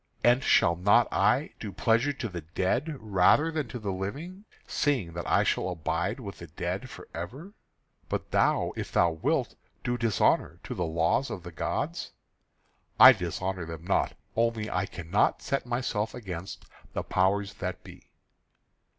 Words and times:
And 0.23 0.43
shall 0.43 0.75
not 0.75 1.07
I 1.13 1.51
do 1.59 1.71
pleasure 1.71 2.11
to 2.11 2.27
the 2.27 2.41
dead 2.41 2.97
rather 2.99 3.51
than 3.51 3.67
to 3.67 3.77
the 3.77 3.91
living, 3.91 4.45
seeing 4.65 5.13
that 5.13 5.29
I 5.29 5.43
shall 5.43 5.69
abide 5.69 6.19
with 6.19 6.39
the 6.39 6.47
dead 6.47 6.89
for 6.89 7.07
ever? 7.13 7.53
But 8.09 8.31
thou, 8.31 8.73
if 8.75 8.91
thou 8.91 9.11
wilt, 9.11 9.53
do 9.83 9.99
dishonour 9.99 10.57
to 10.63 10.73
the 10.73 10.87
laws 10.87 11.29
of 11.29 11.43
the 11.43 11.51
gods?" 11.51 12.13
"I 12.99 13.11
dishonour 13.13 13.67
them 13.67 13.83
not. 13.85 14.15
Only 14.35 14.71
I 14.71 14.87
cannot 14.87 15.43
set 15.43 15.67
myself 15.67 16.15
against 16.15 16.65
the 16.93 17.03
powers 17.03 17.53
that 17.53 17.83
be." 17.83 18.09